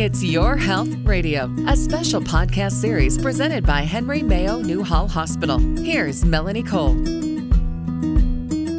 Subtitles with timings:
[0.00, 5.58] It's Your Health Radio, a special podcast series presented by Henry Mayo Newhall Hospital.
[5.58, 6.94] Here's Melanie Cole.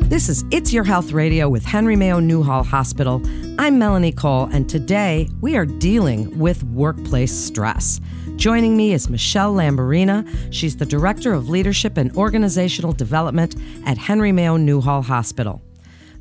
[0.05, 3.21] This is It's Your Health Radio with Henry Mayo Newhall Hospital.
[3.59, 7.99] I'm Melanie Cole, and today we are dealing with workplace stress.
[8.37, 10.25] Joining me is Michelle Lamborina.
[10.53, 15.61] She's the Director of Leadership and Organizational Development at Henry Mayo Newhall Hospital.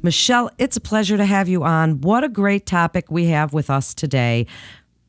[0.03, 2.01] Michelle, it's a pleasure to have you on.
[2.01, 4.47] What a great topic we have with us today.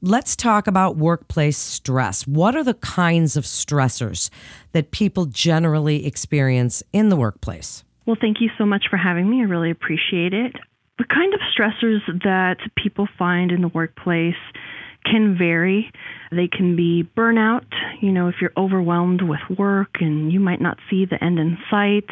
[0.02, 2.26] Let's talk about workplace stress.
[2.26, 4.30] What are the kinds of stressors
[4.72, 7.84] that people generally experience in the workplace?
[8.06, 9.42] Well, thank you so much for having me.
[9.42, 10.56] I really appreciate it.
[11.00, 14.40] The kind of stressors that people find in the workplace
[15.06, 15.92] can vary.
[16.32, 17.66] They can be burnout,
[18.02, 21.58] you know, if you're overwhelmed with work and you might not see the end in
[21.70, 22.10] sight.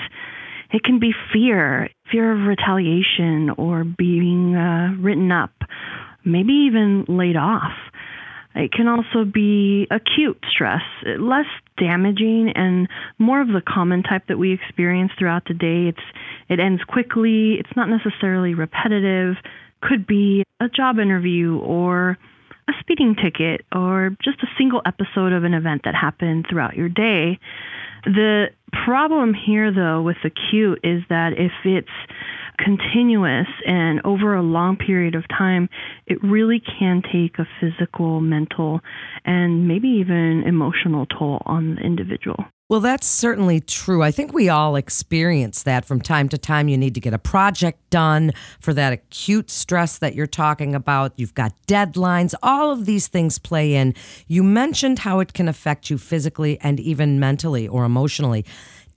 [0.73, 5.53] It can be fear, fear of retaliation or being uh, written up,
[6.27, 7.73] maybe even laid off.
[8.55, 10.81] It can also be acute stress,
[11.19, 11.45] less
[11.78, 12.88] damaging and
[13.19, 15.89] more of the common type that we experience throughout the day.
[15.89, 16.06] It's
[16.50, 19.36] it ends quickly, it's not necessarily repetitive,
[19.81, 22.17] could be a job interview or
[22.67, 26.89] a speeding ticket or just a single episode of an event that happened throughout your
[26.89, 27.39] day.
[28.06, 28.47] The
[28.86, 31.88] problem here, though, with acute is that if it's
[32.58, 35.69] continuous and over a long period of time,
[36.05, 38.81] it really can take a physical, mental,
[39.25, 42.45] and maybe even emotional toll on the individual.
[42.69, 44.03] Well, that's certainly true.
[44.03, 46.67] I think we all experience that from time to time.
[46.67, 51.13] You need to get a project done for that acute stress that you're talking about.
[51.16, 52.33] You've got deadlines.
[52.44, 53.95] All of these things play in.
[54.28, 58.44] You mentioned how it can affect you physically and even mentally or emotionally.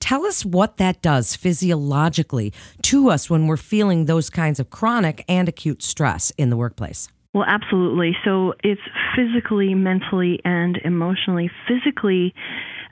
[0.00, 5.24] Tell us what that does physiologically to us when we're feeling those kinds of chronic
[5.28, 7.08] and acute stress in the workplace.
[7.32, 8.16] Well, absolutely.
[8.24, 8.80] So it's
[9.14, 11.48] physically, mentally, and emotionally.
[11.68, 12.34] Physically,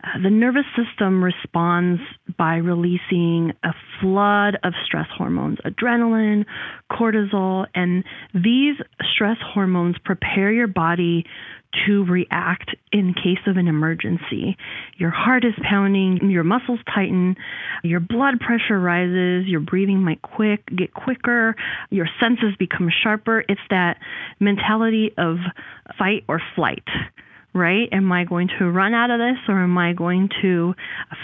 [0.04, 2.00] uh, the nervous system responds
[2.36, 6.44] by releasing a flood of stress hormones, adrenaline,
[6.92, 8.76] cortisol, and these
[9.12, 11.24] stress hormones prepare your body
[11.86, 14.56] to react in case of an emergency.
[14.96, 17.36] Your heart is pounding, your muscles tighten,
[17.82, 21.54] your blood pressure rises, your breathing might quick get quicker,
[21.90, 23.44] your senses become sharper.
[23.48, 23.98] It's that
[24.40, 25.36] mentality of
[25.98, 26.84] fight or flight
[27.54, 27.88] right?
[27.92, 30.74] Am I going to run out of this or am I going to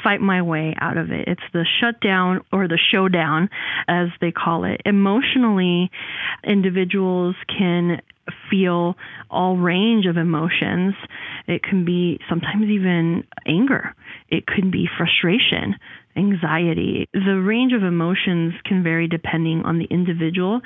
[0.03, 1.29] fight my way out of it?
[1.29, 3.51] It's the shutdown or the showdown,
[3.87, 4.81] as they call it.
[4.85, 5.91] Emotionally,
[6.43, 8.01] individuals can
[8.51, 8.97] feel
[9.31, 10.95] all range of emotions.
[11.47, 13.95] It can be sometimes even anger.
[14.29, 15.77] It could be frustration,
[16.16, 17.08] anxiety.
[17.12, 20.60] The range of emotions can vary depending on the individual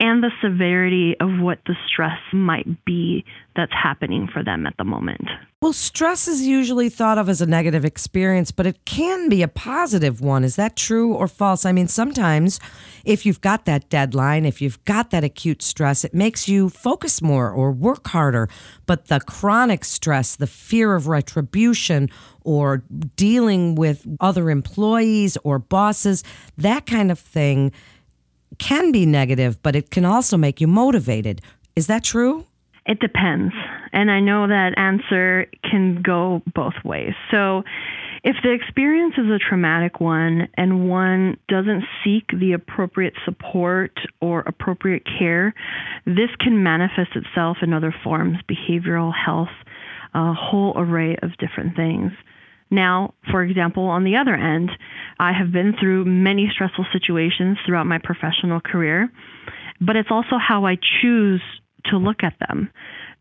[0.00, 3.24] and the severity of what the stress might be
[3.56, 5.28] that's happening for them at the moment.
[5.64, 9.48] Well, stress is usually thought of as a negative experience, but it can be a
[9.48, 10.44] positive one.
[10.44, 11.64] Is that true or false?
[11.64, 12.60] I mean, sometimes
[13.06, 17.22] if you've got that deadline, if you've got that acute stress, it makes you focus
[17.22, 18.46] more or work harder.
[18.84, 22.10] But the chronic stress, the fear of retribution
[22.42, 22.82] or
[23.16, 26.22] dealing with other employees or bosses,
[26.58, 27.72] that kind of thing
[28.58, 31.40] can be negative, but it can also make you motivated.
[31.74, 32.44] Is that true?
[32.86, 33.54] It depends.
[33.94, 37.14] And I know that answer can go both ways.
[37.30, 37.62] So,
[38.24, 44.40] if the experience is a traumatic one and one doesn't seek the appropriate support or
[44.40, 45.54] appropriate care,
[46.06, 49.52] this can manifest itself in other forms behavioral health,
[50.14, 52.12] a whole array of different things.
[52.70, 54.70] Now, for example, on the other end,
[55.20, 59.08] I have been through many stressful situations throughout my professional career,
[59.80, 61.42] but it's also how I choose
[61.86, 62.70] to look at them?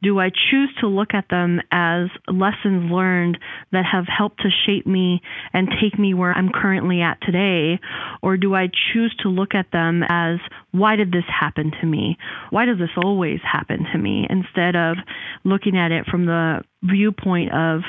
[0.04, 3.38] Do I choose to look at them as lessons learned
[3.72, 5.22] that have helped to shape me
[5.54, 7.80] and take me where I'm currently at today?
[8.22, 10.40] Or do I choose to look at them as,
[10.72, 12.18] why did this happen to me?
[12.50, 14.28] Why does this always happen to me?
[14.30, 14.98] Instead of
[15.46, 17.82] looking at it from the viewpoint of,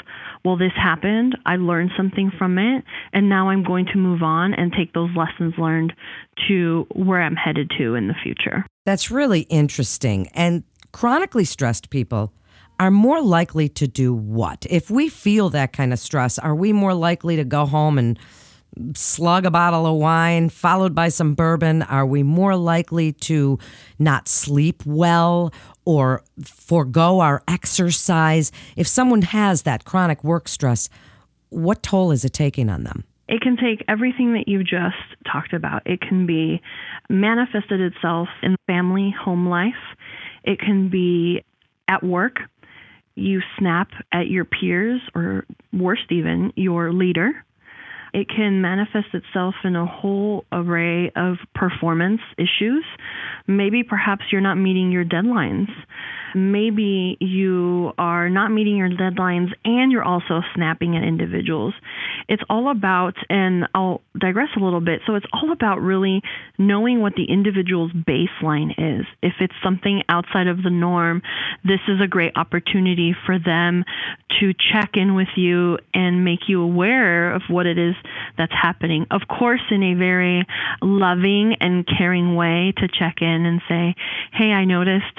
[0.44, 4.54] well, this happened, I learned something from it, and now I'm going to move on
[4.54, 5.92] and take those lessons learned
[6.48, 8.66] to where I'm headed to in the future.
[8.84, 10.28] That's really interesting.
[10.34, 10.62] And
[10.94, 12.32] chronically stressed people
[12.78, 14.64] are more likely to do what?
[14.70, 18.16] If we feel that kind of stress, are we more likely to go home and
[18.94, 21.82] slug a bottle of wine followed by some bourbon?
[21.82, 23.58] Are we more likely to
[23.98, 25.52] not sleep well
[25.84, 28.52] or forego our exercise?
[28.76, 30.88] If someone has that chronic work stress,
[31.48, 33.02] what toll is it taking on them?
[33.26, 34.96] It can take everything that you've just
[35.30, 35.82] talked about.
[35.86, 36.62] It can be
[37.08, 39.74] manifested itself in family, home life.
[40.44, 41.42] It can be
[41.88, 42.36] at work,
[43.14, 47.44] you snap at your peers, or worst, even your leader.
[48.14, 52.84] It can manifest itself in a whole array of performance issues.
[53.48, 55.68] Maybe perhaps you're not meeting your deadlines
[56.34, 61.74] maybe you are not meeting your deadlines and you're also snapping at individuals.
[62.28, 65.00] It's all about, and I'll digress a little bit.
[65.06, 66.22] So it's all about really
[66.58, 69.06] knowing what the individual's baseline is.
[69.22, 71.22] If it's something outside of the norm,
[71.64, 73.84] this is a great opportunity for them
[74.40, 77.94] to check in with you and make you aware of what it is
[78.36, 79.06] that's happening.
[79.10, 80.46] Of course, in a very
[80.82, 83.94] loving and caring way to check in and say,
[84.32, 85.18] hey, I noticed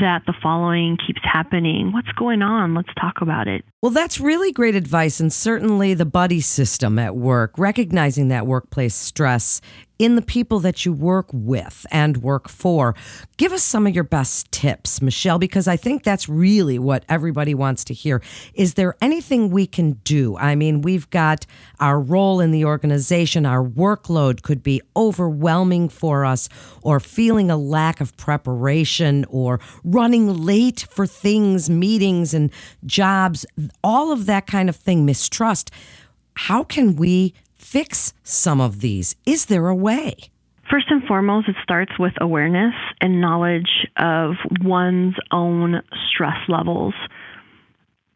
[0.00, 1.92] that the following keeps happening.
[1.92, 2.74] What's going on?
[2.74, 3.64] Let's talk about it.
[3.82, 5.20] Well, that's really great advice.
[5.20, 9.60] And certainly the buddy system at work, recognizing that workplace stress
[9.98, 12.94] in the people that you work with and work for.
[13.36, 17.54] Give us some of your best tips, Michelle, because I think that's really what everybody
[17.54, 18.22] wants to hear.
[18.54, 20.36] Is there anything we can do?
[20.36, 21.46] I mean, we've got
[21.80, 26.48] our role in the organization, our workload could be overwhelming for us,
[26.82, 32.50] or feeling a lack of preparation, or running late for things, meetings, and
[32.84, 33.46] jobs,
[33.82, 35.70] all of that kind of thing, mistrust.
[36.34, 37.32] How can we
[37.66, 39.16] fix some of these?
[39.26, 40.14] Is there a way?
[40.70, 46.94] First and foremost, it starts with awareness and knowledge of one's own stress levels.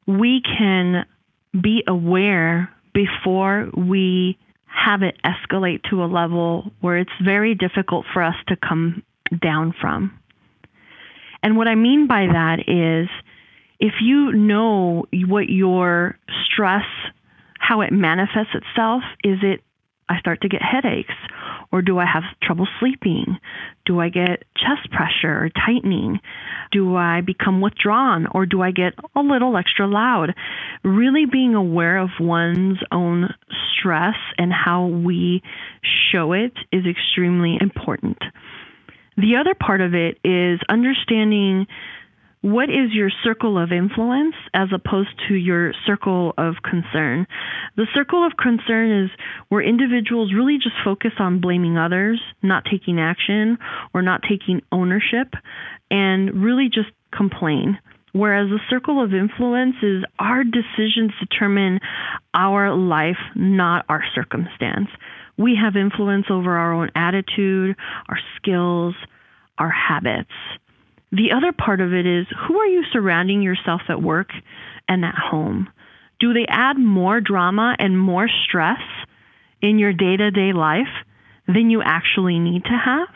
[0.07, 1.05] We can
[1.53, 8.23] be aware before we have it escalate to a level where it's very difficult for
[8.23, 9.03] us to come
[9.43, 10.17] down from.
[11.43, 13.09] And what I mean by that is
[13.81, 16.85] if you know what your stress
[17.61, 19.61] how it manifests itself is it
[20.09, 21.15] I start to get headaches
[21.71, 23.39] or do I have trouble sleeping?
[23.87, 26.19] Do I get chest pressure or tightening?
[26.73, 30.35] Do I become withdrawn or do I get a little extra loud?
[30.83, 33.33] Really being aware of one's own
[33.79, 35.43] stress and how we
[36.11, 38.19] show it is extremely important.
[39.17, 41.67] The other part of it is understanding
[42.43, 47.27] what is your circle of influence as opposed to your circle of concern?
[47.77, 49.11] The circle of concern is
[49.51, 53.59] where individuals really just focus on blaming others, not taking action,
[53.93, 55.35] or not taking ownership,
[55.91, 57.79] and really just complain.
[58.13, 61.79] Whereas the circle of influence is our decisions determine
[62.33, 64.89] our life, not our circumstance.
[65.37, 67.77] We have influence over our own attitude,
[68.09, 68.95] our skills,
[69.59, 70.31] our habits.
[71.13, 74.31] The other part of it is who are you surrounding yourself at work
[74.89, 75.69] and at home?
[76.21, 78.81] Do they add more drama and more stress
[79.61, 80.93] in your day to day life
[81.47, 83.09] than you actually need to have?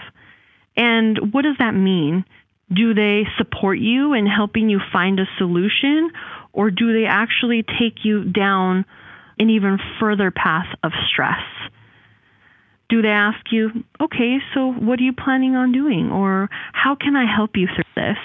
[0.77, 2.25] And what does that mean?
[2.73, 6.11] Do they support you in helping you find a solution,
[6.53, 8.85] or do they actually take you down
[9.39, 11.43] an even further path of stress?
[12.95, 13.71] Do they ask you,
[14.01, 16.13] okay, so what are you planning on doing?
[16.13, 18.19] Or how can I help you through this?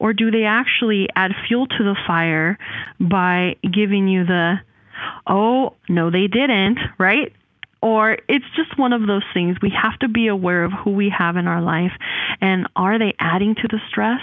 [0.00, 2.58] Or do they actually add fuel to the fire
[2.98, 4.56] by giving you the,
[5.28, 7.32] oh, no, they didn't, right?
[7.80, 9.58] Or it's just one of those things.
[9.62, 11.92] We have to be aware of who we have in our life
[12.40, 14.22] and are they adding to the stress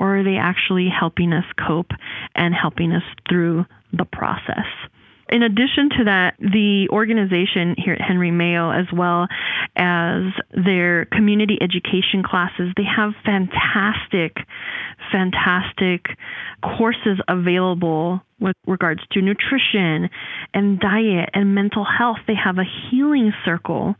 [0.00, 1.92] or are they actually helping us cope
[2.34, 4.66] and helping us through the process?
[5.30, 9.28] In addition to that, the organization here at Henry Mayo, as well
[9.76, 10.22] as
[10.52, 14.36] their community education classes, they have fantastic,
[15.10, 16.06] fantastic
[16.62, 20.08] courses available with regards to nutrition
[20.54, 22.18] and diet and mental health.
[22.26, 23.94] They have a healing circle.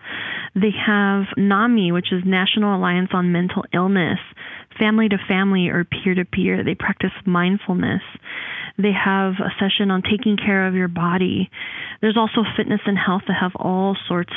[0.54, 4.18] They have NAMI, which is National Alliance on Mental Illness,
[4.78, 6.64] family to family or peer to peer.
[6.64, 8.02] They practice mindfulness.
[8.78, 11.50] They have a session on taking care of your body.
[12.00, 14.32] There's also fitness and health that have all sorts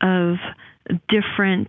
[0.00, 0.36] of
[1.08, 1.68] different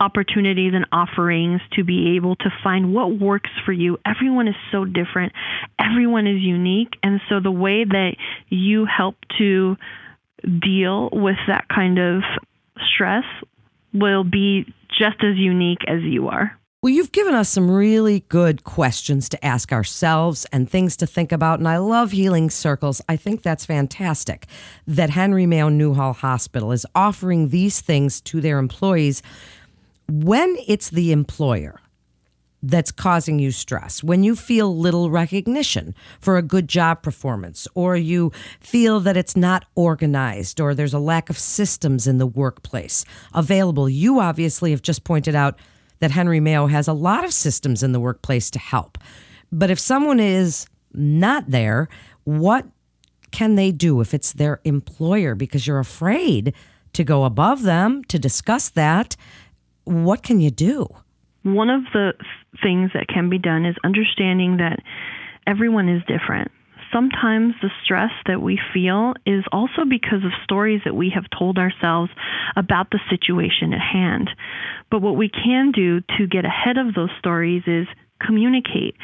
[0.00, 3.98] opportunities and offerings to be able to find what works for you.
[4.06, 5.32] Everyone is so different,
[5.78, 6.94] everyone is unique.
[7.02, 8.16] And so the way that
[8.48, 9.76] you help to
[10.42, 12.22] deal with that kind of
[12.94, 13.24] stress
[13.92, 16.56] will be just as unique as you are.
[16.82, 21.30] Well, you've given us some really good questions to ask ourselves and things to think
[21.30, 21.58] about.
[21.58, 23.02] And I love healing circles.
[23.06, 24.46] I think that's fantastic
[24.86, 29.22] that Henry Mayo Newhall Hospital is offering these things to their employees
[30.10, 31.80] when it's the employer
[32.62, 37.96] that's causing you stress, when you feel little recognition for a good job performance, or
[37.96, 43.04] you feel that it's not organized, or there's a lack of systems in the workplace
[43.32, 45.58] available, you obviously have just pointed out
[46.00, 48.98] that Henry Mayo has a lot of systems in the workplace to help.
[49.52, 51.88] But if someone is not there,
[52.24, 52.66] what
[53.30, 56.52] can they do if it's their employer because you're afraid
[56.92, 59.16] to go above them to discuss that?
[59.84, 60.86] What can you do?
[61.42, 62.12] One of the
[62.62, 64.80] things that can be done is understanding that
[65.46, 66.50] everyone is different.
[66.92, 71.56] Sometimes the stress that we feel is also because of stories that we have told
[71.56, 72.10] ourselves
[72.56, 74.28] about the situation at hand.
[74.90, 77.86] But what we can do to get ahead of those stories is
[78.20, 78.96] communicate.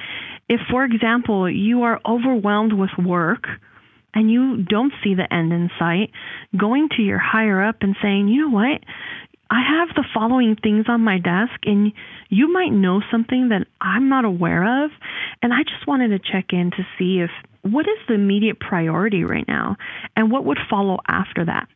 [0.49, 3.47] If, for example, you are overwhelmed with work,
[4.17, 6.11] and you don't see the end in sight,
[6.57, 8.81] going to your higher up and saying, you know what?
[9.51, 11.93] I have the following things on my desk, and
[12.29, 14.91] you might know something that I'm not aware of.
[15.43, 17.31] And I just wanted to check in to see if
[17.63, 19.77] what is the immediate priority right now
[20.15, 21.69] and what would follow after that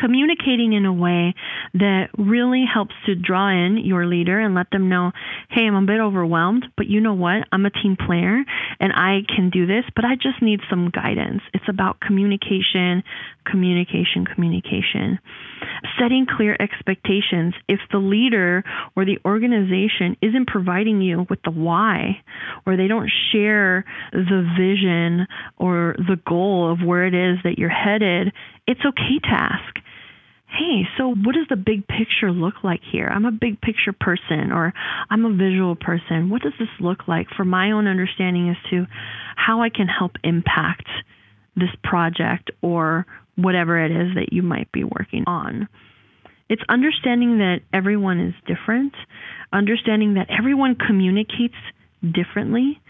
[0.00, 1.34] communicating in a way
[1.74, 5.12] that really helps to draw in your leader and let them know,
[5.50, 7.46] hey, I'm a bit overwhelmed, but you know what?
[7.52, 8.42] I'm a team player
[8.80, 11.42] and I can do this, but I just need some guidance.
[11.52, 13.02] It's about communication,
[13.44, 15.18] communication, communication.
[15.98, 17.54] Setting clear expectations.
[17.68, 18.64] If the leader
[18.96, 22.22] or the organization isn't providing you with the why,
[22.66, 25.26] or they don't share the vision
[25.58, 28.32] or the goal of where it is that you're headed,
[28.66, 29.80] it's okay to ask
[30.50, 33.06] hey, so what does the big picture look like here?
[33.06, 34.72] I'm a big picture person or
[35.08, 36.28] I'm a visual person.
[36.28, 38.86] What does this look like for my own understanding as to
[39.36, 40.88] how I can help impact
[41.56, 45.68] this project or whatever it is that you might be working on?
[46.48, 48.92] It's understanding that everyone is different,
[49.52, 51.54] understanding that everyone communicates
[52.02, 52.80] differently.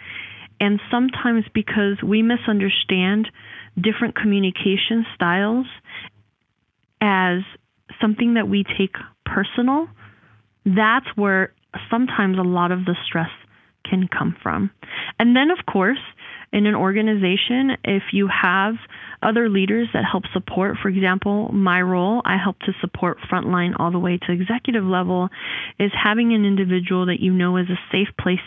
[0.60, 3.28] And sometimes because we misunderstand
[3.76, 5.66] different communication styles
[7.00, 7.40] as
[8.00, 9.88] something that we take personal,
[10.64, 11.52] that's where
[11.90, 13.30] sometimes a lot of the stress
[13.88, 14.70] can come from.
[15.18, 15.98] And then, of course,
[16.52, 18.74] in an organization, if you have
[19.22, 23.92] other leaders that help support, for example, my role, I help to support frontline all
[23.92, 25.28] the way to executive level,
[25.78, 28.38] is having an individual that you know is a safe place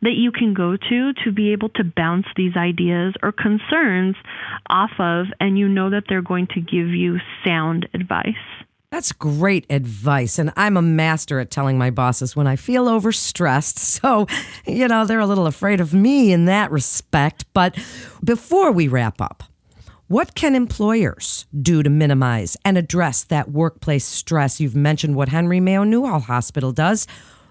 [0.00, 4.16] that you can go to to be able to bounce these ideas or concerns
[4.68, 8.34] off of, and you know that they're going to give you sound advice.
[8.92, 10.38] That's great advice.
[10.38, 13.78] And I'm a master at telling my bosses when I feel overstressed.
[14.02, 14.26] So,
[14.66, 17.46] you know, they're a little afraid of me in that respect.
[17.54, 17.78] But
[18.22, 19.44] before we wrap up,
[20.08, 24.60] what can employers do to minimize and address that workplace stress?
[24.60, 27.06] You've mentioned what Henry Mayo Newhall Hospital does.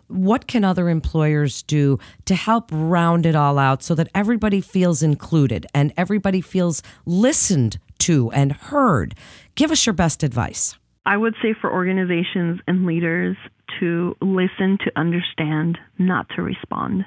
[0.07, 5.01] What can other employers do to help round it all out so that everybody feels
[5.01, 9.15] included and everybody feels listened to and heard?
[9.55, 10.75] Give us your best advice.
[11.05, 13.35] I would say for organizations and leaders
[13.79, 17.05] to listen, to understand, not to respond.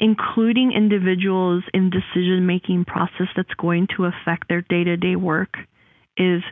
[0.00, 5.54] Including individuals in decision making process that's going to affect their day to day work
[6.16, 6.42] is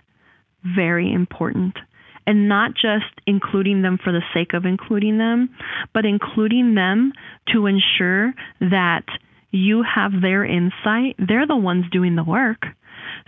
[0.76, 1.74] very important.
[2.26, 5.50] And not just including them for the sake of including them,
[5.92, 7.12] but including them
[7.52, 9.04] to ensure that
[9.50, 11.16] you have their insight.
[11.18, 12.62] They're the ones doing the work.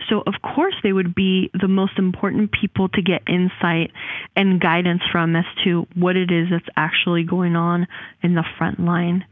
[0.09, 3.91] So, of course, they would be the most important people to get insight
[4.35, 7.87] and guidance from as to what it is that's actually going on
[8.21, 9.25] in the front line.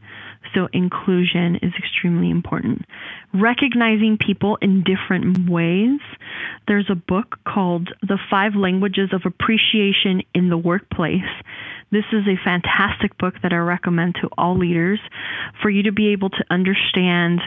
[0.54, 2.84] So, inclusion is extremely important.
[3.32, 6.00] Recognizing people in different ways.
[6.66, 11.22] There's a book called The Five Languages of Appreciation in the Workplace.
[11.94, 14.98] This is a fantastic book that I recommend to all leaders
[15.62, 17.40] for you to be able to understand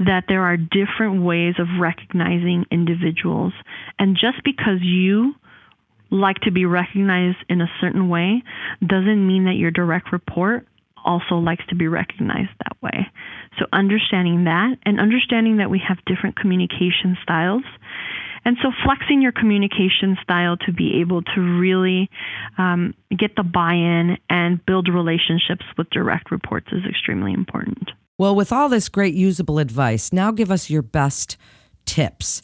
[0.00, 3.52] that there are different ways of recognizing individuals.
[4.00, 5.34] And just because you
[6.10, 8.42] like to be recognized in a certain way
[8.84, 10.66] doesn't mean that your direct report
[11.04, 13.06] also likes to be recognized that way.
[13.60, 17.64] So, understanding that and understanding that we have different communication styles.
[18.44, 22.10] And so, flexing your communication style to be able to really
[22.58, 27.90] um, get the buy in and build relationships with direct reports is extremely important.
[28.18, 31.36] Well, with all this great usable advice, now give us your best
[31.86, 32.42] tips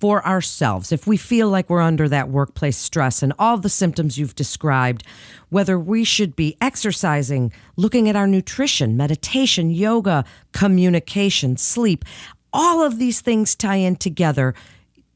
[0.00, 0.92] for ourselves.
[0.92, 5.04] If we feel like we're under that workplace stress and all the symptoms you've described,
[5.50, 12.06] whether we should be exercising, looking at our nutrition, meditation, yoga, communication, sleep,
[12.50, 14.54] all of these things tie in together.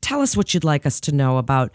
[0.05, 1.73] Tell us what you'd like us to know about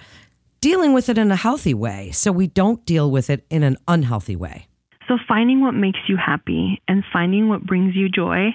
[0.62, 3.76] dealing with it in a healthy way so we don't deal with it in an
[3.88, 4.68] unhealthy way.
[5.08, 8.50] So, finding what makes you happy and finding what brings you joy.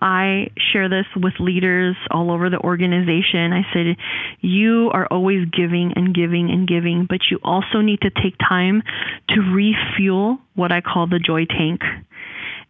[0.00, 3.52] I share this with leaders all over the organization.
[3.52, 3.96] I said,
[4.40, 8.82] You are always giving and giving and giving, but you also need to take time
[9.28, 11.82] to refuel what I call the joy tank.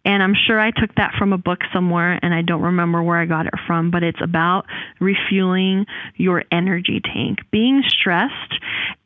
[0.05, 3.17] And I'm sure I took that from a book somewhere and I don't remember where
[3.17, 4.65] I got it from, but it's about
[4.99, 7.39] refueling your energy tank.
[7.51, 8.53] Being stressed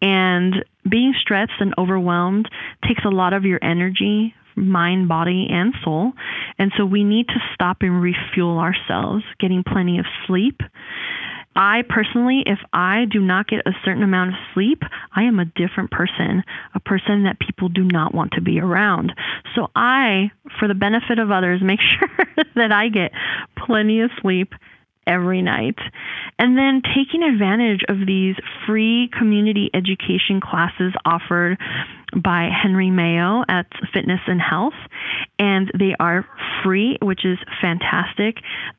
[0.02, 0.56] and
[0.90, 2.50] being stressed and overwhelmed
[2.88, 6.14] takes a lot of your energy mind, body, and soul.
[6.58, 10.60] And so we need to stop and refuel ourselves, getting plenty of sleep.
[11.58, 14.84] I personally, if I do not get a certain amount of sleep,
[15.16, 16.44] I am a different person,
[16.76, 19.12] a person that people do not want to be around.
[19.56, 23.12] So I, for the benefit of others, make sure that I get
[23.66, 24.54] plenty of sleep
[25.08, 25.80] every night.
[26.38, 28.36] And then taking advantage of these
[28.68, 31.58] free community education classes offered
[32.16, 34.74] by Henry Mayo at Fitness and Health,
[35.40, 36.26] and they are
[36.64, 38.38] free, which is fantastic.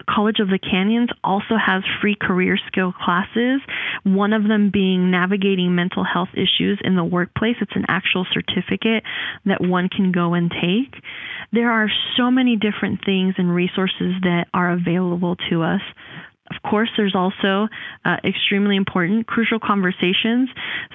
[0.08, 3.60] College of the Canyons also has free career skill classes,
[4.04, 7.56] one of them being navigating mental health issues in the workplace.
[7.60, 9.04] It's an actual certificate
[9.44, 11.02] that one can go and take.
[11.52, 15.80] There are so many different things and resources that are available to us
[16.50, 17.68] of course, there's also
[18.04, 20.48] uh, extremely important crucial conversations.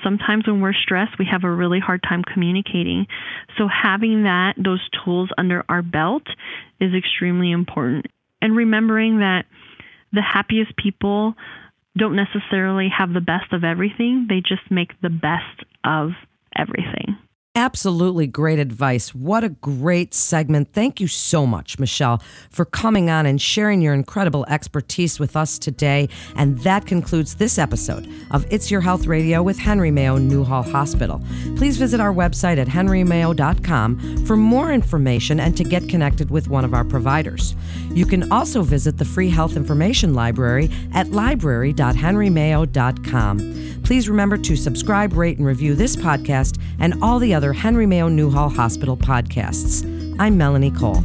[0.03, 3.07] Sometimes when we're stressed, we have a really hard time communicating.
[3.57, 6.23] So having that those tools under our belt
[6.79, 8.07] is extremely important.
[8.41, 9.45] And remembering that
[10.11, 11.35] the happiest people
[11.97, 16.11] don't necessarily have the best of everything, they just make the best of
[16.55, 17.17] everything.
[17.55, 19.13] Absolutely great advice.
[19.13, 20.69] What a great segment.
[20.73, 22.19] Thank you so much, Michelle,
[22.49, 26.09] for coming on and sharing your incredible expertise with us today.
[26.35, 31.21] And that concludes this episode of It's Your Health Radio with Henry Mayo Newhall Hospital.
[31.55, 36.65] Please visit our website at henrymayo.com for more information and to get connected with one
[36.65, 37.55] of our providers.
[37.91, 43.63] You can also visit the free health information library at library.henrymayo.com.
[43.83, 48.07] Please remember to subscribe, rate, and review this podcast and all the other Henry Mayo
[48.07, 49.83] Newhall Hospital podcasts.
[50.17, 51.03] I'm Melanie Cole.